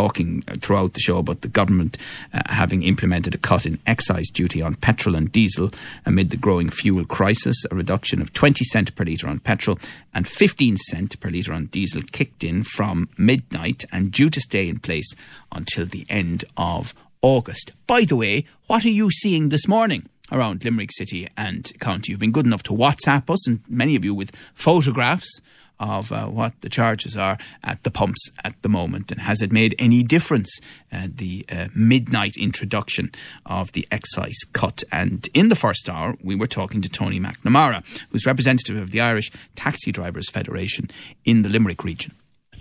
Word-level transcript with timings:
talking 0.00 0.40
throughout 0.62 0.94
the 0.94 1.00
show 1.00 1.18
about 1.18 1.42
the 1.42 1.48
government 1.60 1.98
uh, 2.32 2.40
having 2.46 2.82
implemented 2.82 3.34
a 3.34 3.38
cut 3.38 3.66
in 3.66 3.78
excise 3.86 4.30
duty 4.30 4.62
on 4.62 4.74
petrol 4.74 5.14
and 5.14 5.30
diesel 5.30 5.70
amid 6.06 6.30
the 6.30 6.38
growing 6.38 6.70
fuel 6.70 7.04
crisis. 7.04 7.66
A 7.70 7.74
reduction 7.74 8.22
of 8.22 8.32
20 8.32 8.64
cent 8.64 8.94
per 8.96 9.04
litre 9.04 9.28
on 9.28 9.40
petrol 9.40 9.78
and 10.14 10.26
15 10.26 10.78
cent 10.78 11.20
per 11.20 11.28
litre 11.28 11.52
on 11.52 11.66
diesel 11.66 12.00
kicked 12.12 12.42
in 12.42 12.62
from 12.62 13.10
midnight 13.18 13.84
and 13.92 14.10
due 14.10 14.30
to 14.30 14.40
stay 14.40 14.70
in 14.70 14.78
place 14.78 15.14
until 15.52 15.84
the 15.84 16.06
end 16.08 16.44
of 16.56 16.94
August. 17.20 17.72
By 17.86 18.04
the 18.08 18.16
way, 18.16 18.46
what 18.68 18.86
are 18.86 18.96
you 19.00 19.10
seeing 19.10 19.50
this 19.50 19.68
morning? 19.68 20.08
Around 20.32 20.64
Limerick 20.64 20.92
City 20.92 21.28
and 21.36 21.70
County. 21.78 22.12
You've 22.12 22.20
been 22.20 22.32
good 22.32 22.46
enough 22.46 22.62
to 22.64 22.72
WhatsApp 22.72 23.28
us, 23.28 23.46
and 23.46 23.60
many 23.68 23.96
of 23.96 24.04
you 24.04 24.14
with 24.14 24.34
photographs 24.54 25.42
of 25.80 26.12
uh, 26.12 26.26
what 26.26 26.60
the 26.60 26.68
charges 26.68 27.16
are 27.16 27.38
at 27.64 27.82
the 27.82 27.90
pumps 27.90 28.30
at 28.44 28.60
the 28.62 28.68
moment, 28.68 29.10
and 29.10 29.22
has 29.22 29.42
it 29.42 29.50
made 29.50 29.74
any 29.78 30.02
difference? 30.04 30.60
Uh, 30.92 31.08
the 31.12 31.44
uh, 31.50 31.68
midnight 31.74 32.36
introduction 32.36 33.10
of 33.46 33.72
the 33.72 33.88
excise 33.90 34.44
cut, 34.52 34.84
and 34.92 35.28
in 35.34 35.48
the 35.48 35.56
first 35.56 35.88
hour, 35.88 36.16
we 36.22 36.34
were 36.34 36.46
talking 36.46 36.80
to 36.82 36.88
Tony 36.88 37.18
McNamara, 37.18 37.82
who's 38.10 38.26
representative 38.26 38.76
of 38.76 38.90
the 38.90 39.00
Irish 39.00 39.32
Taxi 39.56 39.90
Drivers 39.90 40.30
Federation 40.30 40.90
in 41.24 41.42
the 41.42 41.48
Limerick 41.48 41.82
region. 41.82 42.12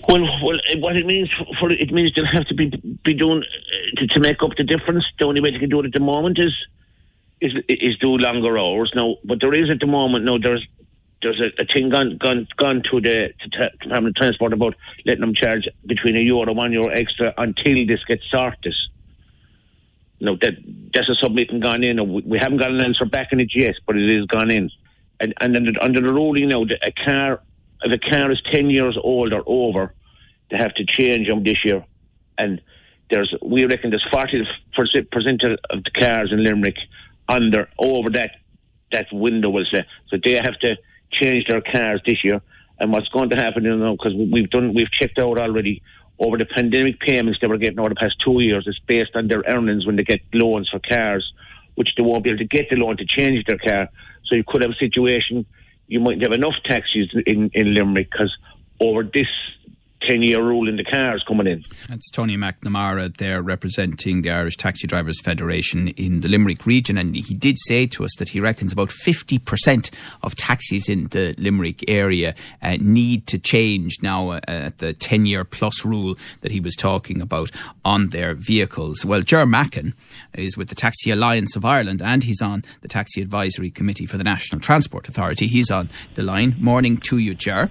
Well, 0.08 0.24
well, 0.44 0.58
what 0.78 0.96
it 0.96 1.06
means 1.06 1.30
for 1.60 1.72
it 1.72 1.92
means 1.92 2.14
they'll 2.16 2.26
have 2.26 2.48
to 2.48 2.56
be 2.56 2.72
be 3.04 3.14
doing 3.14 3.44
to, 3.98 4.08
to 4.08 4.20
make 4.20 4.42
up 4.42 4.52
the 4.56 4.64
difference. 4.64 5.06
The 5.20 5.26
only 5.26 5.42
way 5.42 5.52
they 5.52 5.60
can 5.60 5.70
do 5.70 5.82
it 5.82 5.88
at 5.88 5.94
the 5.94 6.00
moment 6.00 6.40
is 6.40 6.54
is 7.42 7.54
is 7.68 7.98
do 7.98 8.18
longer 8.18 8.58
hours 8.58 8.92
now. 8.96 9.18
But 9.24 9.42
there 9.42 9.54
is 9.54 9.70
at 9.70 9.80
the 9.80 9.88
moment 9.88 10.26
now 10.26 10.38
there's 10.38 10.66
there's 11.22 11.42
a, 11.42 11.62
a 11.62 11.66
thing 11.66 11.90
gone 11.90 12.18
gone 12.18 12.48
gone 12.58 12.82
to 12.92 13.02
the 13.02 13.34
to 13.40 13.70
Department 13.82 14.08
of 14.08 14.16
Transport 14.16 14.54
about 14.54 14.76
letting 15.06 15.22
them 15.22 15.34
charge 15.34 15.68
between 15.86 16.16
a 16.16 16.20
euro 16.20 16.48
and 16.48 16.58
one 16.58 16.72
euro 16.72 16.88
extra 16.88 17.34
until 17.38 17.86
this 17.88 18.04
gets 18.06 18.24
sorted. 18.32 18.76
No, 20.22 20.38
that 20.42 20.54
that's 20.94 21.10
a 21.10 21.16
submission 21.16 21.60
gone 21.60 21.84
in. 21.84 22.26
We, 22.26 22.38
haven't 22.38 22.58
got 22.58 22.72
an 22.72 22.84
answer 22.84 23.06
back 23.06 23.30
in 23.32 23.40
it 23.40 23.52
yet, 23.56 23.76
but 23.86 23.96
it 23.96 24.10
is 24.10 24.26
gone 24.26 24.52
in. 24.52 24.70
And 25.20 25.34
and 25.40 25.56
under, 25.56 25.72
under 25.82 26.02
the 26.02 26.14
ruling 26.14 26.50
now, 26.50 26.64
a 26.64 26.92
car 26.92 27.42
if 27.84 27.92
a 27.92 28.10
car 28.10 28.32
is 28.32 28.42
ten 28.52 28.70
years 28.70 28.98
old 29.02 29.34
or 29.34 29.44
over, 29.46 29.94
they 30.52 30.58
have 30.58 30.74
to 30.76 30.86
change 30.86 31.28
them 31.30 31.44
this 31.44 31.64
year. 31.66 31.86
And 32.38 32.62
there's 33.10 33.34
we 33.42 33.66
reckon 33.66 33.90
there's 33.90 34.08
forty 34.12 34.46
percent 35.12 35.42
of 35.44 35.84
the 35.84 35.92
cars 35.92 36.32
in 36.32 36.44
Limerick 36.44 36.78
under 37.28 37.70
over 37.78 38.10
that 38.12 38.32
that 38.92 39.08
window 39.12 39.50
will 39.50 39.66
say. 39.66 39.86
So 40.08 40.18
they 40.24 40.34
have 40.34 40.58
to 40.60 40.78
change 41.12 41.46
their 41.48 41.62
cars 41.62 42.02
this 42.06 42.24
year. 42.24 42.42
And 42.80 42.92
what's 42.94 43.10
going 43.10 43.30
to 43.32 43.38
happen, 43.38 43.64
you 43.64 43.76
know, 43.76 43.98
because 43.98 44.14
we've 44.14 44.50
done, 44.50 44.74
we've 44.74 44.92
checked 44.92 45.20
out 45.20 45.40
already 45.40 45.82
over 46.18 46.38
the 46.38 46.46
pandemic 46.46 47.00
payments 47.00 47.40
they 47.40 47.48
were 47.48 47.58
getting 47.58 47.80
over 47.80 47.90
the 47.90 47.96
past 47.96 48.16
two 48.24 48.40
years. 48.42 48.66
It's 48.68 48.80
based 48.80 49.16
on 49.16 49.28
their 49.28 49.44
earnings 49.48 49.86
when 49.86 49.96
they 49.96 50.04
get 50.04 50.22
loans 50.34 50.70
for 50.70 50.80
cars, 50.80 51.32
which 51.76 51.90
they 51.96 52.04
won't 52.04 52.24
be 52.24 52.30
able 52.30 52.40
to 52.40 52.46
get 52.46 52.70
the 52.70 52.76
loan 52.76 52.98
to 52.98 53.06
change 53.06 53.46
their 53.46 53.58
car. 53.58 53.90
So 54.26 54.36
you 54.36 54.44
could 54.46 54.62
have 54.62 54.72
a 54.72 54.76
situation 54.76 55.46
you 55.90 56.00
might 56.00 56.22
have 56.22 56.32
enough 56.32 56.54
taxis 56.66 57.10
in, 57.26 57.50
in 57.54 57.74
Limerick 57.74 58.10
because 58.12 58.36
over 58.80 59.04
this 59.04 59.28
10 60.02 60.22
year 60.22 60.42
rule 60.42 60.68
in 60.68 60.78
the 60.78 60.84
cars 60.84 61.24
coming 61.28 61.48
in. 61.48 61.64
That's 61.90 62.10
Tony 62.10 62.38
McNamara 62.38 63.16
there 63.18 63.42
representing 63.42 64.22
the 64.22 64.32
Irish 64.32 64.58
Taxi 64.58 64.88
Drivers 64.88 65.22
Federation 65.22 65.90
in 65.90 66.22
the 66.22 66.28
Limerick 66.28 66.66
region. 66.66 66.98
And 66.98 67.16
he 67.16 67.34
did 67.34 67.58
say 67.60 67.86
to 67.88 68.06
us 68.06 68.16
that 68.18 68.30
he 68.30 68.40
reckons 68.40 68.72
about 68.72 68.90
50% 68.90 69.92
of 70.24 70.36
taxis 70.36 70.88
in 70.90 71.06
the 71.06 71.36
Limerick 71.38 71.84
area 71.90 72.34
uh, 72.62 72.78
need 72.80 73.28
to 73.28 73.40
change 73.40 74.02
now 74.02 74.32
uh, 74.32 74.40
at 74.48 74.78
the 74.78 74.94
10 74.94 75.26
year 75.26 75.44
plus 75.44 75.86
rule 75.86 76.16
that 76.42 76.52
he 76.52 76.60
was 76.60 76.76
talking 76.76 77.22
about 77.22 77.52
on 77.84 78.10
their 78.10 78.34
vehicles. 78.34 79.06
Well, 79.06 79.22
Ger 79.22 79.46
Mackin 79.46 79.94
is 80.34 80.58
with 80.58 80.70
the 80.70 80.76
Taxi 80.76 81.12
Alliance 81.12 81.56
of 81.56 81.66
Ireland 81.66 82.02
and 82.02 82.24
he's 82.24 82.42
on 82.42 82.64
the 82.82 82.88
Taxi 82.88 83.22
Advisory 83.22 83.70
Committee 83.70 84.06
for 84.06 84.18
the 84.18 84.24
National 84.24 84.62
Transport 84.62 85.08
Authority. 85.10 85.48
He's 85.48 85.72
on 85.72 85.90
the 86.14 86.24
line. 86.24 86.56
Morning 86.60 86.98
to 86.98 87.18
you, 87.18 87.36
Ger. 87.36 87.70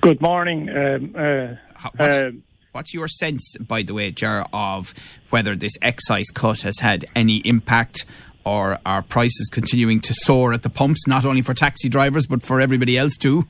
Good 0.00 0.20
morning. 0.20 0.68
Um, 0.68 1.14
uh, 1.16 1.54
what's, 1.96 2.16
uh, 2.16 2.30
what's, 2.72 2.94
your 2.94 3.08
sense, 3.08 3.56
by 3.58 3.82
the 3.82 3.94
way, 3.94 4.10
Ger, 4.10 4.44
of 4.52 4.94
whether 5.30 5.56
this 5.56 5.76
excise 5.82 6.30
cut 6.30 6.62
has 6.62 6.78
had 6.80 7.06
any 7.14 7.38
impact 7.38 8.04
or 8.44 8.78
are 8.86 9.02
prices 9.02 9.50
continuing 9.52 10.00
to 10.00 10.14
soar 10.14 10.52
at 10.52 10.62
the 10.62 10.70
pumps, 10.70 11.06
not 11.06 11.24
only 11.24 11.42
for 11.42 11.54
taxi 11.54 11.88
drivers 11.88 12.26
but 12.26 12.42
for 12.42 12.60
everybody 12.60 12.96
else 12.96 13.16
too? 13.16 13.44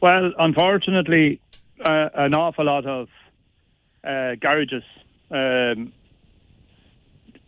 Well, 0.00 0.32
unfortunately, 0.38 1.40
uh, 1.84 2.08
an 2.14 2.34
awful 2.34 2.64
lot 2.64 2.86
of 2.86 3.08
uh, 4.04 4.36
garages 4.40 4.84
um, 5.30 5.92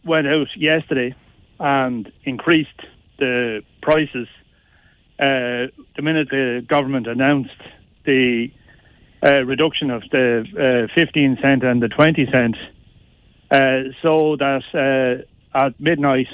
went 0.04 0.26
out 0.26 0.48
yesterday 0.56 1.14
and 1.58 2.10
increased 2.24 2.80
the 3.18 3.62
prices 3.82 4.28
uh, 5.18 5.68
the 5.96 6.02
minute 6.02 6.28
the 6.30 6.64
government 6.66 7.06
announced 7.06 7.50
the 8.04 8.50
uh, 9.22 9.42
reduction 9.44 9.90
of 9.90 10.02
the 10.10 10.88
uh, 10.90 10.94
15 10.94 11.38
cent 11.42 11.62
and 11.62 11.82
the 11.82 11.88
20 11.88 12.26
cent, 12.32 12.56
uh, 13.50 13.90
so 14.02 14.36
that 14.36 14.62
uh, 14.74 15.58
at 15.66 15.78
midnight 15.80 16.28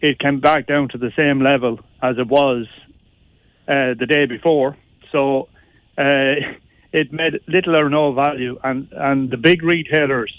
it 0.00 0.18
came 0.18 0.40
back 0.40 0.66
down 0.66 0.88
to 0.88 0.98
the 0.98 1.10
same 1.16 1.40
level 1.40 1.80
as 2.02 2.16
it 2.18 2.28
was 2.28 2.66
uh, 3.66 3.94
the 3.98 4.06
day 4.06 4.26
before. 4.26 4.76
So 5.10 5.48
uh, 5.96 6.34
it 6.92 7.12
made 7.12 7.40
little 7.46 7.76
or 7.76 7.88
no 7.88 8.12
value, 8.12 8.58
and, 8.62 8.88
and 8.92 9.30
the 9.30 9.36
big 9.36 9.62
retailers 9.62 10.32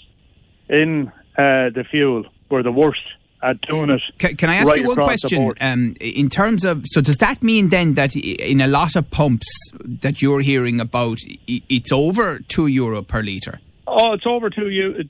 in 0.68 1.10
the 1.36 1.84
fuel 1.90 2.24
were 2.50 2.62
the 2.62 2.72
worst 2.72 3.00
at 3.42 3.60
doing 3.62 3.90
it. 3.90 4.02
Can, 4.18 4.36
can 4.36 4.50
I 4.50 4.56
ask 4.56 4.68
right 4.68 4.80
you 4.80 4.88
one 4.88 4.96
question? 4.96 5.52
Um, 5.60 5.94
in 6.00 6.28
terms 6.28 6.64
of, 6.64 6.82
so 6.86 7.00
does 7.00 7.18
that 7.18 7.42
mean 7.42 7.70
then 7.70 7.94
that 7.94 8.14
in 8.16 8.60
a 8.60 8.66
lot 8.66 8.96
of 8.96 9.10
pumps 9.10 9.48
that 9.84 10.20
you're 10.20 10.40
hearing 10.40 10.80
about, 10.80 11.18
it's 11.46 11.92
over 11.92 12.40
two 12.40 12.66
euro 12.66 13.02
per 13.02 13.22
litre? 13.22 13.60
Oh, 13.86 14.12
it's 14.12 14.26
over 14.26 14.50
two 14.50 14.68
euro. 14.68 15.02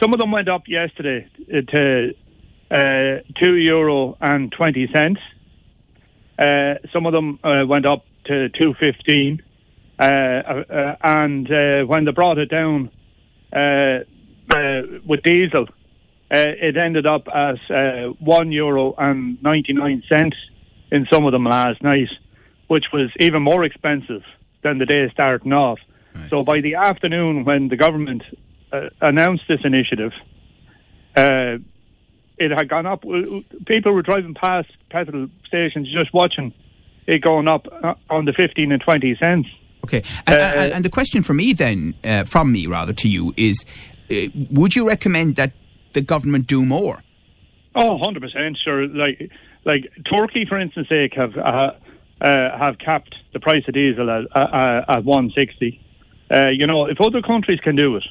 Some 0.00 0.12
of 0.12 0.20
them 0.20 0.30
went 0.30 0.48
up 0.48 0.68
yesterday 0.68 1.26
to 1.48 2.14
uh, 2.70 3.22
two 3.40 3.54
euro 3.54 4.16
and 4.20 4.52
twenty 4.52 4.86
cents. 4.94 5.20
Uh, 6.38 6.74
some 6.92 7.06
of 7.06 7.12
them 7.12 7.38
uh, 7.42 7.64
went 7.66 7.86
up 7.86 8.04
to 8.26 8.50
two 8.50 8.74
fifteen, 8.74 9.42
uh, 9.98 10.02
uh, 10.04 10.96
and 11.02 11.50
uh, 11.50 11.84
when 11.84 12.04
they 12.04 12.12
brought 12.12 12.36
it 12.36 12.50
down 12.50 12.90
with 15.06 15.22
diesel, 15.22 15.64
uh, 15.64 15.75
it 16.30 16.76
ended 16.76 17.06
up 17.06 17.28
as 17.28 17.58
uh, 17.70 18.12
one 18.18 18.52
euro 18.52 18.94
and 18.98 19.42
ninety 19.42 19.72
nine 19.72 20.02
cents 20.08 20.36
in 20.90 21.06
some 21.12 21.24
of 21.24 21.32
them 21.32 21.44
last 21.44 21.82
night, 21.82 22.08
which 22.68 22.86
was 22.92 23.10
even 23.20 23.42
more 23.42 23.64
expensive 23.64 24.22
than 24.62 24.78
the 24.78 24.86
day 24.86 25.08
starting 25.12 25.52
off. 25.52 25.78
Right. 26.14 26.30
So 26.30 26.42
by 26.42 26.60
the 26.60 26.76
afternoon, 26.76 27.44
when 27.44 27.68
the 27.68 27.76
government 27.76 28.22
uh, 28.72 28.88
announced 29.00 29.44
this 29.48 29.60
initiative, 29.64 30.12
uh, 31.16 31.58
it 32.38 32.50
had 32.50 32.68
gone 32.68 32.86
up. 32.86 33.02
People 33.66 33.92
were 33.92 34.02
driving 34.02 34.34
past 34.34 34.68
petrol 34.90 35.28
stations 35.46 35.92
just 35.92 36.12
watching 36.12 36.52
it 37.06 37.22
going 37.22 37.48
up 37.48 37.66
uh, 37.70 37.94
on 38.10 38.24
the 38.24 38.32
fifteen 38.32 38.72
and 38.72 38.82
twenty 38.82 39.16
cents. 39.16 39.48
Okay, 39.84 40.02
and, 40.26 40.40
and, 40.40 40.72
and 40.72 40.84
the 40.84 40.90
question 40.90 41.22
for 41.22 41.34
me 41.34 41.52
then, 41.52 41.94
uh, 42.02 42.24
from 42.24 42.50
me 42.50 42.66
rather 42.66 42.92
to 42.92 43.08
you, 43.08 43.32
is: 43.36 43.64
Would 44.50 44.74
you 44.74 44.88
recommend 44.88 45.36
that 45.36 45.52
the 45.96 46.02
government 46.02 46.46
do 46.46 46.64
more? 46.64 47.02
Oh, 47.74 47.98
100%. 47.98 48.56
Sure. 48.64 48.86
Like, 48.86 49.30
like 49.64 49.90
Turkey, 50.08 50.46
for 50.48 50.60
instance, 50.60 50.88
sake, 50.88 51.14
have 51.16 51.36
uh, 51.36 51.72
uh, 52.20 52.58
have 52.58 52.78
capped 52.78 53.14
the 53.32 53.40
price 53.40 53.62
of 53.68 53.74
diesel 53.74 54.08
at, 54.08 54.24
uh, 54.34 54.96
at 54.96 55.04
160. 55.04 55.80
Uh, 56.30 56.44
you 56.52 56.66
know, 56.66 56.86
if 56.86 56.98
other 57.00 57.20
countries 57.20 57.60
can 57.60 57.76
do 57.76 57.96
it, 57.96 58.04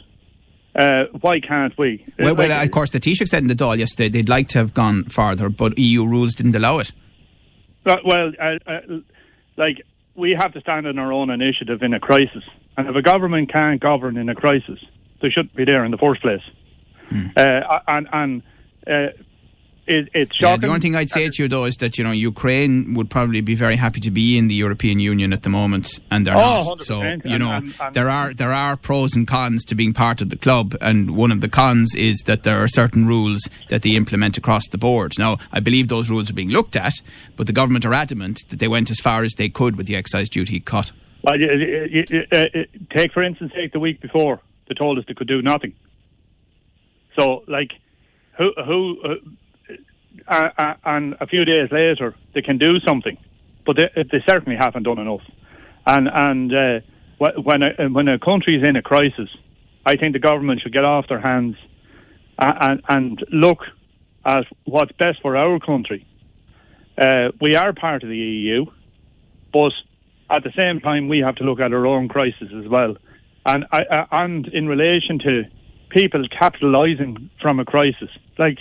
uh, 0.75 1.05
why 1.21 1.39
can't 1.39 1.73
we? 1.77 2.05
Well, 2.19 2.35
well, 2.35 2.51
of 2.51 2.71
course, 2.71 2.89
the 2.89 2.99
Taoiseach 2.99 3.27
said 3.27 3.41
in 3.41 3.47
the 3.47 3.55
Dáil 3.55 3.77
yesterday 3.77 4.09
they'd 4.09 4.29
like 4.29 4.47
to 4.49 4.59
have 4.59 4.73
gone 4.73 5.05
farther, 5.05 5.49
but 5.49 5.79
EU 5.79 6.05
rules 6.05 6.35
didn't 6.35 6.55
allow 6.55 6.79
it. 6.79 6.91
Uh, 7.85 7.95
well, 8.05 8.31
like 9.57 9.81
we 10.15 10.33
have 10.37 10.53
to 10.53 10.61
stand 10.61 10.85
on 10.87 10.99
our 10.99 11.13
own 11.13 11.29
initiative 11.29 11.81
in 11.81 11.93
a 11.93 11.99
crisis, 11.99 12.43
and 12.77 12.87
if 12.89 12.95
a 12.95 13.01
government 13.01 13.51
can't 13.51 13.79
govern 13.79 14.17
in 14.17 14.29
a 14.29 14.35
crisis, 14.35 14.79
they 15.21 15.29
shouldn't 15.29 15.55
be 15.55 15.65
there 15.65 15.85
in 15.85 15.91
the 15.91 15.97
first 15.97 16.21
place. 16.21 16.41
Mm. 17.09 17.37
Uh, 17.37 17.79
and 17.87 18.07
and 18.11 18.43
uh, 18.87 19.11
it, 19.87 20.09
it's 20.13 20.35
shocking. 20.35 20.51
Yeah, 20.51 20.57
the 20.57 20.67
only 20.67 20.79
thing 20.79 20.95
I'd 20.95 21.09
say 21.09 21.29
to 21.29 21.43
you 21.43 21.47
though 21.47 21.65
is 21.65 21.75
that 21.77 21.97
you 21.97 22.03
know 22.03 22.11
Ukraine 22.11 22.95
would 22.95 23.09
probably 23.09 23.41
be 23.41 23.55
very 23.55 23.75
happy 23.75 23.99
to 24.01 24.11
be 24.11 24.37
in 24.37 24.47
the 24.47 24.55
European 24.55 24.99
Union 24.99 25.31
at 25.31 25.43
the 25.43 25.49
moment, 25.49 25.99
and 26.09 26.25
they're 26.25 26.35
oh, 26.35 26.63
not. 26.63 26.83
So 26.83 27.01
you 27.23 27.37
know 27.37 27.49
and, 27.49 27.73
and, 27.79 27.93
there 27.93 28.09
are 28.09 28.33
there 28.33 28.51
are 28.51 28.77
pros 28.77 29.15
and 29.15 29.27
cons 29.27 29.63
to 29.65 29.75
being 29.75 29.93
part 29.93 30.21
of 30.21 30.29
the 30.29 30.37
club, 30.37 30.75
and 30.81 31.15
one 31.15 31.31
of 31.31 31.41
the 31.41 31.49
cons 31.49 31.93
is 31.95 32.23
that 32.25 32.43
there 32.43 32.61
are 32.63 32.67
certain 32.67 33.05
rules 33.05 33.47
that 33.69 33.83
they 33.83 33.95
implement 33.95 34.37
across 34.37 34.67
the 34.69 34.77
board. 34.77 35.13
Now 35.19 35.37
I 35.51 35.59
believe 35.59 35.87
those 35.87 36.09
rules 36.09 36.31
are 36.31 36.35
being 36.35 36.49
looked 36.49 36.75
at, 36.75 36.93
but 37.35 37.45
the 37.45 37.53
government 37.53 37.85
are 37.85 37.93
adamant 37.93 38.39
that 38.49 38.59
they 38.59 38.67
went 38.67 38.89
as 38.89 38.99
far 38.99 39.23
as 39.23 39.33
they 39.33 39.49
could 39.49 39.75
with 39.75 39.85
the 39.85 39.95
excise 39.95 40.29
duty 40.29 40.59
cut. 40.59 40.91
Well, 41.21 41.35
uh, 41.35 42.47
take 42.95 43.11
for 43.13 43.23
instance, 43.23 43.51
take 43.55 43.71
the 43.71 43.79
week 43.79 44.01
before 44.01 44.41
they 44.67 44.73
told 44.73 44.97
us 44.97 45.05
they 45.07 45.13
could 45.13 45.27
do 45.27 45.41
nothing. 45.43 45.73
So, 47.17 47.43
like, 47.47 47.71
who, 48.37 48.51
who, 48.65 48.97
uh, 49.03 49.73
uh, 50.27 50.49
uh, 50.57 50.73
and 50.83 51.15
a 51.19 51.27
few 51.27 51.45
days 51.45 51.69
later, 51.71 52.15
they 52.33 52.41
can 52.41 52.57
do 52.57 52.79
something, 52.79 53.17
but 53.65 53.75
they, 53.75 54.03
they 54.03 54.23
certainly 54.27 54.57
haven't 54.59 54.83
done 54.83 54.99
enough. 54.99 55.21
And 55.87 56.09
and 56.11 56.53
uh, 56.53 56.79
when 57.17 57.61
a, 57.61 57.89
when 57.89 58.07
a 58.07 58.19
country 58.19 58.57
is 58.57 58.63
in 58.63 58.75
a 58.75 58.81
crisis, 58.81 59.29
I 59.85 59.95
think 59.95 60.13
the 60.13 60.19
government 60.19 60.61
should 60.61 60.73
get 60.73 60.83
off 60.83 61.07
their 61.07 61.21
hands 61.21 61.55
and, 62.37 62.81
and 62.89 63.23
look 63.31 63.59
at 64.25 64.45
what's 64.65 64.91
best 64.93 65.21
for 65.21 65.37
our 65.37 65.59
country. 65.59 66.05
Uh, 66.97 67.29
we 67.39 67.55
are 67.55 67.73
part 67.73 68.03
of 68.03 68.09
the 68.09 68.17
EU, 68.17 68.65
but 69.53 69.71
at 70.29 70.43
the 70.43 70.51
same 70.57 70.79
time, 70.79 71.07
we 71.07 71.19
have 71.19 71.35
to 71.35 71.43
look 71.43 71.59
at 71.59 71.71
our 71.71 71.85
own 71.85 72.07
crisis 72.07 72.49
as 72.57 72.67
well. 72.67 72.95
And 73.45 73.65
I, 73.71 74.07
and 74.11 74.47
in 74.47 74.67
relation 74.67 75.19
to 75.19 75.43
people 75.95 76.21
capitalising 76.27 77.29
from 77.41 77.59
a 77.59 77.65
crisis, 77.65 78.09
like 78.37 78.59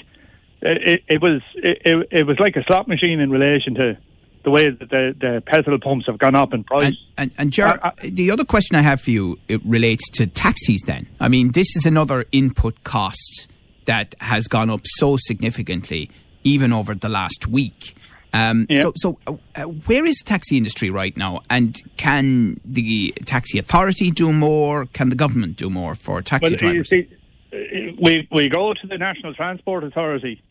it, 0.62 1.02
it 1.08 1.20
was 1.20 1.42
it, 1.56 2.08
it 2.10 2.26
was 2.26 2.38
like 2.38 2.54
a 2.56 2.64
slot 2.64 2.86
machine 2.88 3.18
in 3.20 3.30
relation 3.30 3.74
to 3.74 3.98
the 4.44 4.50
way 4.50 4.70
that 4.70 4.90
the, 4.90 5.16
the 5.18 5.42
petrol 5.44 5.78
pumps 5.78 6.06
have 6.06 6.18
gone 6.18 6.36
up 6.36 6.54
in 6.54 6.62
price. 6.64 6.86
And, 6.86 6.96
and, 7.18 7.30
and 7.38 7.52
Ger, 7.52 7.80
uh, 7.82 7.88
uh, 7.88 7.90
the 8.02 8.30
other 8.30 8.44
question 8.44 8.76
I 8.76 8.82
have 8.82 9.00
for 9.00 9.10
you 9.10 9.38
it 9.48 9.60
relates 9.64 10.08
to 10.10 10.26
taxis. 10.26 10.82
Then, 10.86 11.06
I 11.18 11.28
mean, 11.28 11.52
this 11.52 11.74
is 11.76 11.84
another 11.86 12.24
input 12.30 12.84
cost 12.84 13.48
that 13.86 14.14
has 14.20 14.46
gone 14.46 14.70
up 14.70 14.82
so 14.84 15.16
significantly, 15.18 16.10
even 16.44 16.72
over 16.72 16.94
the 16.94 17.08
last 17.08 17.48
week. 17.48 17.94
Um, 18.32 18.66
So, 18.70 18.92
so 18.96 19.18
uh, 19.26 19.34
uh, 19.54 19.62
where 19.88 20.04
is 20.04 20.16
the 20.16 20.28
taxi 20.28 20.56
industry 20.56 20.90
right 20.90 21.16
now? 21.16 21.40
And 21.48 21.80
can 21.96 22.60
the 22.64 23.14
taxi 23.24 23.58
authority 23.58 24.10
do 24.10 24.32
more? 24.32 24.86
Can 24.92 25.08
the 25.08 25.16
government 25.16 25.56
do 25.56 25.70
more 25.70 25.94
for 25.94 26.20
taxi 26.22 26.52
well, 26.52 26.58
drivers? 26.58 26.88
See, 26.90 27.06
we 28.00 28.28
we 28.30 28.48
go 28.48 28.74
to 28.74 28.86
the 28.86 28.98
National 28.98 29.34
Transport 29.34 29.84
Authority, 29.84 30.42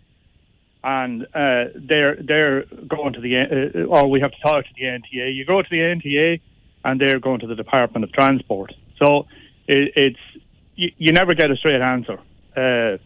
and 0.84 1.24
uh, 1.24 1.66
they're 1.76 2.16
they're 2.22 2.66
going 2.88 3.14
to 3.14 3.22
the 3.22 3.36
uh, 3.38 3.86
or 3.86 4.10
we 4.10 4.22
have 4.22 4.32
to 4.32 4.40
talk 4.42 4.66
to 4.66 4.72
the 4.78 4.84
NTA. 4.84 5.36
You 5.36 5.46
go 5.46 5.62
to 5.62 5.68
the 5.70 5.78
NTA, 5.78 6.42
and 6.84 7.00
they're 7.00 7.20
going 7.20 7.40
to 7.42 7.48
the 7.48 7.56
Department 7.56 8.04
of 8.04 8.12
Transport. 8.14 8.74
So 9.04 9.28
it, 9.68 9.92
it's 9.96 10.44
you, 10.76 10.92
you, 10.98 11.12
never 11.12 11.34
get 11.34 11.52
a 11.52 11.56
straight 11.56 11.82
answer 11.82 12.20
uh, 12.56 12.98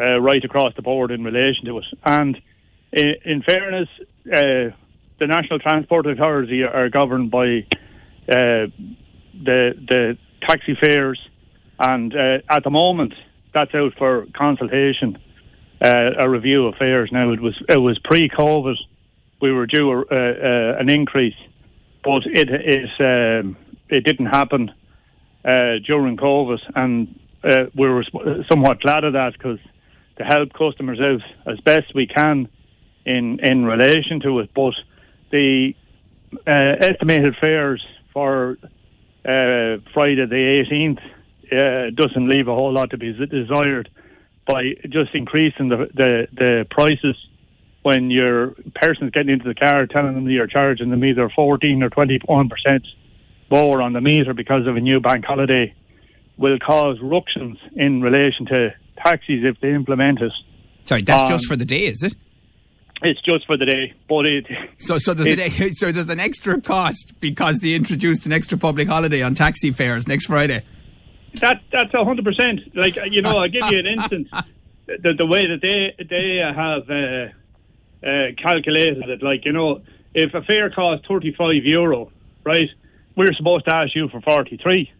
uh 0.00 0.20
right 0.20 0.44
across 0.44 0.74
the 0.76 0.82
board 0.82 1.10
in 1.10 1.24
relation 1.24 1.66
to 1.66 1.78
it, 1.78 1.84
and 2.04 2.40
in, 2.92 3.14
in 3.24 3.42
fairness, 3.42 3.88
uh, 4.26 4.74
the 5.18 5.26
National 5.26 5.58
Transport 5.58 6.06
Authority 6.06 6.62
are 6.62 6.88
governed 6.88 7.30
by 7.30 7.66
uh, 8.28 8.68
the 9.34 9.74
the 9.88 10.18
taxi 10.46 10.76
fares, 10.80 11.20
and 11.78 12.14
uh, 12.14 12.38
at 12.48 12.64
the 12.64 12.70
moment 12.70 13.14
that's 13.54 13.74
out 13.74 13.92
for 13.96 14.26
consultation, 14.36 15.18
uh, 15.80 16.10
a 16.18 16.28
review 16.28 16.66
of 16.66 16.74
fares. 16.76 17.10
Now 17.12 17.32
it 17.32 17.40
was 17.40 17.60
it 17.68 17.78
was 17.78 17.98
pre-COVID, 18.04 18.76
we 19.40 19.52
were 19.52 19.66
due 19.66 19.92
a, 19.92 20.02
uh, 20.02 20.80
an 20.80 20.90
increase, 20.90 21.36
but 22.04 22.22
it 22.26 22.48
is 22.50 22.90
um, 23.00 23.56
it 23.88 24.04
didn't 24.04 24.26
happen 24.26 24.70
uh, 25.44 25.78
during 25.86 26.16
COVID, 26.16 26.58
and 26.74 27.18
we 27.74 27.88
were 27.88 28.04
somewhat 28.50 28.80
glad 28.80 29.04
of 29.04 29.12
that 29.14 29.32
because 29.32 29.58
to 30.18 30.24
help 30.24 30.52
customers 30.52 31.00
out 31.00 31.52
as 31.52 31.60
best 31.60 31.94
we 31.94 32.06
can 32.06 32.48
in 33.06 33.38
in 33.42 33.64
relation 33.64 34.20
to 34.20 34.40
it. 34.40 34.50
But 34.54 34.74
the 35.30 35.74
uh, 36.46 36.50
estimated 36.80 37.36
fares 37.40 37.84
for 38.12 38.58
uh, 39.24 39.78
Friday 39.94 40.26
the 40.26 40.64
18th 40.70 41.00
uh, 41.52 41.90
doesn't 41.94 42.28
leave 42.28 42.48
a 42.48 42.54
whole 42.54 42.72
lot 42.72 42.90
to 42.90 42.98
be 42.98 43.12
desired 43.12 43.88
by 44.46 44.74
just 44.88 45.14
increasing 45.14 45.68
the, 45.68 45.88
the, 45.94 46.26
the 46.32 46.66
prices 46.70 47.16
when 47.82 48.10
your 48.10 48.54
person's 48.74 49.10
getting 49.12 49.30
into 49.30 49.46
the 49.46 49.54
car 49.54 49.86
telling 49.86 50.14
them 50.14 50.24
that 50.24 50.32
you're 50.32 50.46
charging 50.46 50.90
them 50.90 51.04
either 51.04 51.30
14 51.34 51.82
or 51.82 51.90
21 51.90 52.48
percent 52.48 52.84
more 53.50 53.82
on 53.82 53.92
the 53.92 54.00
meter 54.00 54.34
because 54.34 54.66
of 54.66 54.76
a 54.76 54.80
new 54.80 55.00
bank 55.00 55.24
holiday 55.24 55.74
will 56.36 56.58
cause 56.58 56.98
ructions 57.02 57.58
in 57.74 58.00
relation 58.00 58.46
to 58.46 58.74
taxis 58.96 59.44
if 59.44 59.60
they 59.60 59.72
implement 59.72 60.20
it. 60.20 60.32
Sorry, 60.84 61.02
that's 61.02 61.22
um, 61.22 61.28
just 61.28 61.46
for 61.46 61.56
the 61.56 61.64
day, 61.64 61.86
is 61.86 62.02
it? 62.02 62.14
It's 63.02 63.20
just 63.22 63.46
for 63.46 63.56
the 63.56 63.66
day, 63.66 63.94
but 64.08 64.26
it. 64.26 64.46
So, 64.78 64.98
so 64.98 65.12
there's 65.12 65.38
an 65.38 65.74
so 65.74 65.92
there's 65.92 66.08
an 66.08 66.20
extra 66.20 66.60
cost 66.60 67.14
because 67.20 67.58
they 67.58 67.74
introduced 67.74 68.26
an 68.26 68.32
extra 68.32 68.56
public 68.56 68.88
holiday 68.88 69.22
on 69.22 69.34
taxi 69.34 69.70
fares 69.70 70.06
next 70.08 70.26
Friday. 70.26 70.62
That 71.40 71.62
that's 71.70 71.92
a 71.94 72.04
hundred 72.04 72.24
percent. 72.24 72.74
Like 72.74 72.96
you 73.10 73.22
know, 73.22 73.38
I'll 73.38 73.48
give 73.48 73.70
you 73.70 73.78
an 73.78 73.86
instance. 73.86 74.28
The, 74.88 75.12
the 75.12 75.26
way 75.26 75.46
that 75.46 75.60
they 75.60 75.94
they 76.02 76.38
have 76.38 76.88
uh, 76.88 77.28
uh, 78.08 78.32
calculated 78.42 79.06
it, 79.10 79.22
like 79.22 79.44
you 79.44 79.52
know, 79.52 79.82
if 80.14 80.32
a 80.32 80.40
fare 80.40 80.70
costs 80.70 81.06
thirty 81.06 81.34
five 81.36 81.62
euro, 81.62 82.10
right, 82.42 82.70
we're 83.14 83.34
supposed 83.34 83.66
to 83.66 83.76
ask 83.76 83.94
you 83.94 84.08
for 84.08 84.22
forty 84.22 84.56
three, 84.56 84.90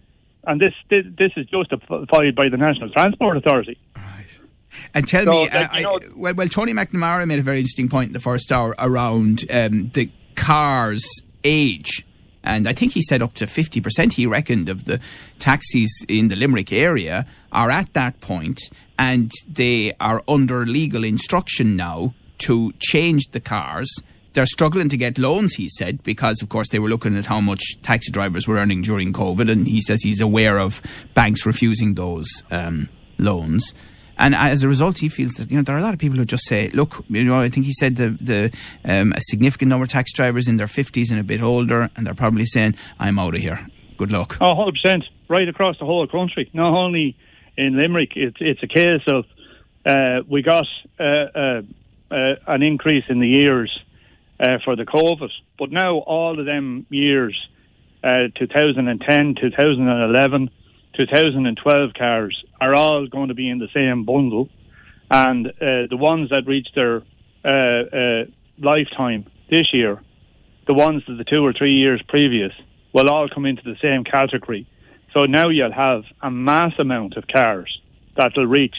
and 0.44 0.60
this 0.60 0.74
this 0.90 1.32
is 1.38 1.46
justified 1.46 2.34
by 2.34 2.50
the 2.50 2.58
National 2.58 2.90
Transport 2.90 3.38
Authority. 3.38 3.78
Right. 3.96 4.26
And 4.92 5.08
tell 5.08 5.24
so, 5.24 5.30
me, 5.30 5.48
like, 5.48 5.54
uh, 5.54 5.80
know, 5.80 5.94
I, 5.94 5.98
well, 6.14 6.34
well, 6.34 6.48
Tony 6.48 6.72
McNamara 6.72 7.26
made 7.26 7.38
a 7.38 7.42
very 7.42 7.58
interesting 7.58 7.88
point 7.88 8.08
in 8.08 8.12
the 8.12 8.20
first 8.20 8.52
hour 8.52 8.74
around 8.78 9.44
um, 9.50 9.90
the 9.94 10.10
car's 10.34 11.22
age. 11.44 12.06
And 12.44 12.68
I 12.68 12.72
think 12.72 12.92
he 12.92 13.02
said 13.02 13.22
up 13.22 13.34
to 13.34 13.46
50%, 13.46 14.14
he 14.14 14.26
reckoned, 14.26 14.68
of 14.68 14.84
the 14.84 15.00
taxis 15.38 16.04
in 16.08 16.28
the 16.28 16.36
Limerick 16.36 16.72
area 16.72 17.26
are 17.52 17.70
at 17.70 17.92
that 17.94 18.20
point 18.20 18.60
and 18.98 19.30
they 19.48 19.92
are 20.00 20.22
under 20.28 20.66
legal 20.66 21.04
instruction 21.04 21.76
now 21.76 22.14
to 22.38 22.72
change 22.78 23.28
the 23.32 23.40
cars. 23.40 24.02
They're 24.32 24.46
struggling 24.46 24.88
to 24.90 24.96
get 24.96 25.18
loans, 25.18 25.54
he 25.54 25.68
said, 25.68 26.02
because, 26.02 26.42
of 26.42 26.48
course, 26.48 26.68
they 26.68 26.78
were 26.78 26.88
looking 26.88 27.16
at 27.16 27.26
how 27.26 27.40
much 27.40 27.80
taxi 27.82 28.12
drivers 28.12 28.46
were 28.46 28.56
earning 28.56 28.82
during 28.82 29.12
COVID. 29.12 29.50
And 29.50 29.66
he 29.66 29.80
says 29.80 30.02
he's 30.02 30.20
aware 30.20 30.58
of 30.58 30.82
banks 31.14 31.46
refusing 31.46 31.94
those 31.94 32.28
um, 32.50 32.88
loans. 33.18 33.74
And 34.18 34.34
as 34.34 34.64
a 34.64 34.68
result, 34.68 34.98
he 34.98 35.08
feels 35.08 35.32
that 35.34 35.50
you 35.50 35.56
know 35.56 35.62
there 35.62 35.76
are 35.76 35.78
a 35.78 35.82
lot 35.82 35.94
of 35.94 36.00
people 36.00 36.18
who 36.18 36.24
just 36.24 36.46
say, 36.46 36.68
"Look, 36.70 37.04
you 37.08 37.24
know, 37.24 37.40
I 37.40 37.48
think 37.48 37.66
he 37.66 37.72
said 37.72 37.96
the 37.96 38.10
the 38.10 38.52
um, 38.84 39.12
a 39.12 39.20
significant 39.20 39.68
number 39.68 39.84
of 39.84 39.90
taxi 39.90 40.12
drivers 40.14 40.48
in 40.48 40.56
their 40.56 40.66
fifties 40.66 41.10
and 41.10 41.20
a 41.20 41.24
bit 41.24 41.40
older, 41.40 41.90
and 41.94 42.06
they're 42.06 42.14
probably 42.14 42.46
saying, 42.46 42.74
"I'm 42.98 43.18
out 43.18 43.34
of 43.34 43.40
here. 43.40 43.66
Good 43.96 44.12
luck." 44.12 44.36
Oh, 44.40 44.54
100 44.54 44.72
percent, 44.72 45.04
right 45.28 45.48
across 45.48 45.78
the 45.78 45.86
whole 45.86 46.06
country. 46.06 46.50
Not 46.52 46.80
only 46.80 47.16
in 47.56 47.76
Limerick, 47.76 48.12
it's 48.16 48.38
it's 48.40 48.62
a 48.62 48.66
case 48.66 49.02
of 49.08 49.24
uh, 49.86 50.22
we 50.28 50.42
got 50.42 50.66
uh, 50.98 51.04
uh, 51.04 51.62
uh 52.10 52.34
an 52.46 52.62
increase 52.62 53.04
in 53.08 53.20
the 53.20 53.28
years 53.28 53.70
uh, 54.40 54.58
for 54.64 54.74
the 54.74 54.84
COVID, 54.84 55.30
but 55.58 55.70
now 55.70 55.98
all 55.98 56.40
of 56.40 56.46
them 56.46 56.86
years, 56.90 57.36
uh, 58.02 58.28
2010, 58.36 59.36
2011 59.40 60.50
2012 60.98 61.94
cars 61.94 62.44
are 62.60 62.74
all 62.74 63.06
going 63.06 63.28
to 63.28 63.34
be 63.34 63.48
in 63.48 63.58
the 63.58 63.68
same 63.72 64.04
bundle, 64.04 64.48
and 65.10 65.46
uh, 65.46 65.52
the 65.88 65.96
ones 65.96 66.30
that 66.30 66.46
reach 66.46 66.68
their 66.74 67.02
uh, 67.44 67.48
uh, 67.48 68.24
lifetime 68.58 69.26
this 69.50 69.72
year, 69.72 70.02
the 70.66 70.74
ones 70.74 71.02
that 71.06 71.14
the 71.14 71.24
two 71.24 71.44
or 71.44 71.52
three 71.52 71.74
years 71.74 72.02
previous, 72.08 72.52
will 72.92 73.08
all 73.08 73.28
come 73.28 73.46
into 73.46 73.62
the 73.62 73.76
same 73.80 74.04
category. 74.04 74.66
So 75.14 75.24
now 75.24 75.48
you'll 75.48 75.72
have 75.72 76.04
a 76.20 76.30
mass 76.30 76.72
amount 76.78 77.16
of 77.16 77.26
cars 77.26 77.80
that 78.16 78.32
will 78.36 78.46
reach 78.46 78.76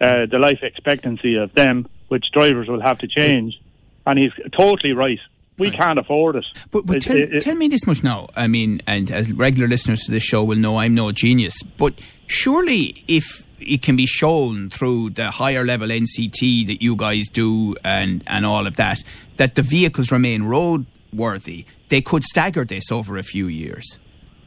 uh, 0.00 0.26
the 0.30 0.38
life 0.38 0.60
expectancy 0.62 1.36
of 1.36 1.54
them, 1.54 1.88
which 2.08 2.26
drivers 2.32 2.68
will 2.68 2.80
have 2.82 2.98
to 2.98 3.08
change. 3.08 3.58
And 4.06 4.18
he's 4.18 4.32
totally 4.56 4.92
right. 4.92 5.18
We 5.60 5.68
right. 5.68 5.78
can't 5.78 5.98
afford 5.98 6.36
it. 6.36 6.46
But, 6.70 6.86
but 6.86 7.02
tell, 7.02 7.16
it, 7.16 7.34
it, 7.34 7.42
tell 7.42 7.54
me 7.54 7.68
this 7.68 7.86
much 7.86 8.02
now. 8.02 8.28
I 8.34 8.46
mean, 8.46 8.80
and 8.86 9.10
as 9.10 9.32
regular 9.32 9.68
listeners 9.68 10.00
to 10.04 10.10
this 10.10 10.22
show 10.22 10.42
will 10.42 10.58
know, 10.58 10.78
I'm 10.78 10.94
no 10.94 11.12
genius. 11.12 11.62
But 11.62 12.00
surely, 12.26 13.04
if 13.06 13.46
it 13.60 13.82
can 13.82 13.94
be 13.94 14.06
shown 14.06 14.70
through 14.70 15.10
the 15.10 15.30
higher 15.30 15.64
level 15.64 15.88
NCT 15.88 16.66
that 16.66 16.82
you 16.82 16.96
guys 16.96 17.28
do 17.28 17.76
and, 17.84 18.24
and 18.26 18.46
all 18.46 18.66
of 18.66 18.76
that, 18.76 19.04
that 19.36 19.54
the 19.54 19.62
vehicles 19.62 20.10
remain 20.10 20.42
roadworthy, 20.42 21.66
they 21.90 22.00
could 22.00 22.24
stagger 22.24 22.64
this 22.64 22.90
over 22.90 23.18
a 23.18 23.22
few 23.22 23.46
years. 23.46 23.98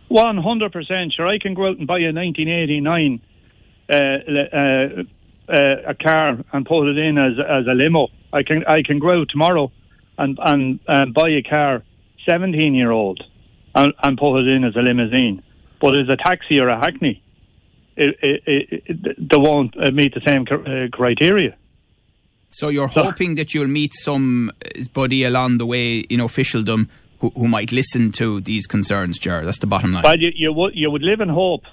100%. 0.10 1.14
Sure, 1.14 1.28
I 1.28 1.38
can 1.38 1.54
go 1.54 1.68
out 1.68 1.78
and 1.78 1.88
buy 1.88 2.00
a 2.00 2.12
1989 2.12 3.22
uh, 3.90 3.96
uh, 3.96 5.04
uh, 5.50 5.92
a 5.92 5.94
car 5.96 6.38
and 6.54 6.66
put 6.66 6.88
it 6.88 6.98
in 6.98 7.18
as, 7.18 7.34
as 7.40 7.68
a 7.68 7.74
limo. 7.74 8.08
I 8.32 8.44
can 8.44 8.64
I 8.66 8.82
can 8.82 9.00
go 9.00 9.12
out 9.22 9.30
tomorrow 9.30 9.72
and 10.18 10.38
and, 10.42 10.80
and 10.88 11.14
buy 11.14 11.30
a 11.30 11.42
car, 11.42 11.84
seventeen 12.30 12.76
year 12.76 12.92
old, 12.92 13.24
and, 13.76 13.94
and 14.04 14.18
put 14.18 14.40
it 14.40 14.48
in 14.48 14.64
as 14.64 14.76
a 14.76 14.80
limousine. 14.80 15.44
But 15.82 15.98
as 15.98 16.08
a 16.10 16.16
taxi 16.16 16.62
or 16.62 16.70
a 16.70 16.78
hackney, 16.78 17.22
it, 17.98 18.16
it, 18.22 18.84
it, 18.88 19.30
they 19.30 19.38
won't 19.38 19.76
uh, 19.78 19.92
meet 19.92 20.14
the 20.14 20.22
same 20.26 20.46
uh, 20.50 20.88
criteria. 20.96 21.58
So 22.50 22.70
you're 22.70 22.90
so, 22.90 23.04
hoping 23.04 23.36
that 23.36 23.54
you'll 23.54 23.68
meet 23.68 23.94
somebody 23.94 25.24
along 25.24 25.58
the 25.58 25.66
way 25.66 26.00
in 26.00 26.20
officialdom 26.20 26.90
who, 27.20 27.32
who 27.36 27.48
might 27.48 27.72
listen 27.72 28.12
to 28.14 28.40
these 28.42 28.68
concerns, 28.68 29.18
Ger. 29.18 29.44
That's 29.44 29.60
the 29.60 29.68
bottom 29.68 29.94
line. 29.94 30.04
But 30.04 30.20
you, 30.20 30.32
you 30.36 30.54
would 30.54 30.76
you 30.76 30.92
would 30.92 31.02
live 31.02 31.20
in 31.20 31.30
hope 31.30 31.64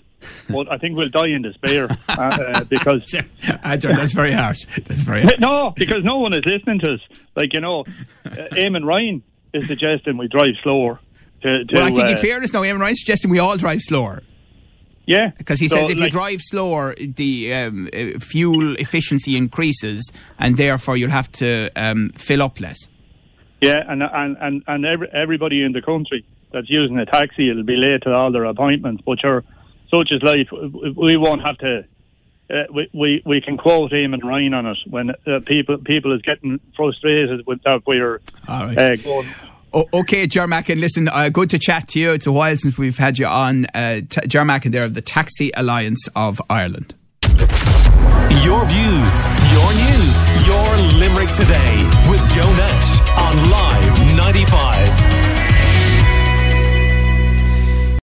but 0.49 0.71
I 0.71 0.79
think 0.79 0.97
we'll 0.97 1.09
die 1.09 1.29
in 1.29 1.43
despair 1.43 1.89
uh, 2.09 2.13
uh, 2.13 2.65
because. 2.65 3.15
uh, 3.15 3.77
John, 3.77 3.97
that's 3.97 4.13
very 4.13 4.33
harsh. 4.33 4.65
That's 4.85 5.03
very 5.03 5.23
harsh. 5.23 5.39
no, 5.39 5.73
because 5.77 6.05
no 6.05 6.19
one 6.19 6.35
is 6.35 6.45
listening 6.47 6.81
to 6.81 6.95
us. 6.95 7.01
Like 7.37 7.55
you 7.55 7.61
know, 7.61 7.81
uh, 8.25 8.31
Eamon 8.53 8.85
Ryan 8.87 9.23
is 9.55 9.67
suggesting 9.67 10.17
we 10.17 10.29
drive 10.29 10.55
slower. 10.63 11.01
To, 11.43 11.65
to, 11.65 11.75
well, 11.75 11.85
I 11.87 11.91
think 11.91 12.09
in 12.09 12.17
uh, 12.17 12.21
fairness, 12.21 12.53
now 12.53 12.63
Eamon 12.63 12.81
Ryan's 12.81 13.01
suggesting 13.01 13.31
we 13.31 13.39
all 13.39 13.57
drive 13.57 13.81
slower. 13.81 14.23
yeah, 15.07 15.31
Because 15.39 15.59
he 15.59 15.69
So, 15.69 15.77
says 15.77 15.89
if 15.91 15.99
you 15.99 16.09
drive 16.11 16.41
slower, 16.43 16.95
the 16.97 17.55
um, 17.55 17.89
uh, 17.95 18.19
fuel 18.19 18.77
efficiency 18.77 19.37
increases, 19.37 20.13
and 20.39 20.57
therefore 20.59 20.97
you'll 20.99 21.11
have 21.11 21.33
to 21.33 21.71
um, 21.77 22.11
fill 22.11 22.43
up 22.43 22.61
less. 22.61 22.89
Yeah, 23.63 23.83
and 23.89 24.03
and 24.03 24.37
and, 24.41 24.63
and 24.67 24.85
every, 24.87 25.09
everybody 25.13 25.63
in 25.65 25.73
the 25.73 25.83
country 25.83 26.25
that's 26.53 26.69
using 26.71 26.99
a 26.99 27.07
taxi 27.07 27.51
will 27.53 27.63
be 27.63 27.77
late 27.77 28.03
to 28.03 28.13
all 28.13 28.31
their 28.33 28.45
appointments. 28.45 29.03
But 29.07 29.21
sure, 29.21 29.43
such 29.91 30.11
is 30.13 30.23
life. 30.23 30.49
We 30.53 31.17
won't 31.17 31.43
have 31.43 31.59
to. 31.59 31.85
Uh, 32.51 32.65
we, 32.73 32.91
we 32.93 33.23
we 33.25 33.41
can 33.41 33.57
quote 33.57 33.93
Eamon 33.93 34.25
Ryan 34.25 34.55
on 34.55 34.67
it 34.67 34.79
when 34.89 35.11
uh, 35.11 35.41
people 35.47 35.79
people 35.79 36.13
is 36.13 36.23
getting 36.23 36.59
frustrated 36.75 37.47
with 37.47 37.63
that 37.63 37.83
we're 37.87 38.21
right. 38.49 38.79
uh, 38.79 38.97
going. 38.97 39.29
Okay, 39.73 40.27
Ger 40.27 40.49
Mackin, 40.49 40.81
listen, 40.81 41.09
uh, 41.09 41.29
good 41.29 41.49
to 41.51 41.59
chat 41.59 41.87
to 41.89 42.01
you. 42.01 42.13
It's 42.13 42.27
a 42.27 42.33
while 42.33 42.57
since 42.57 42.77
we've 42.77 42.99
had 42.99 43.21
you 43.21 43.27
on. 43.27 43.67
Uh, 43.67 44.01
t- 44.09 44.27
Ger 44.27 44.45
Mackin 44.45 44.73
there 44.73 44.83
of 44.83 44.95
the 44.95 45.01
Taxi 45.01 45.53
Alliance 45.55 46.09
of 46.17 46.43
Ireland. 46.51 46.97
Your 48.43 48.67
views, 48.67 49.31
your 49.53 49.71
news, 49.75 50.47
your 50.47 50.67
Limerick 50.99 51.31
today 51.35 51.87
with 52.11 52.21
Joe 52.35 52.51
Nash 52.57 53.01
on 53.17 53.51
Live 53.51 54.17
95. 54.17 55.10